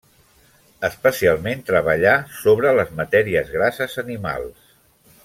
Especialment 0.87 1.61
treballà 1.67 2.13
sobre 2.39 2.73
les 2.79 2.97
matèries 3.03 3.53
grasses 3.59 3.99
animals. 4.07 4.73